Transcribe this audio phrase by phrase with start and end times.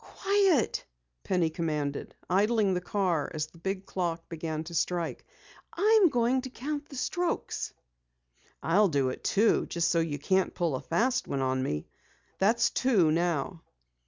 [0.03, 0.83] "Quiet!"
[1.23, 5.23] Penny commanded, idling the car as the big clock began to strike.
[5.73, 7.71] "I'm going to count the strokes."
[8.63, 11.85] "I'll do it too, just so you can't pull a fast one on me.
[12.39, 13.61] That's two now."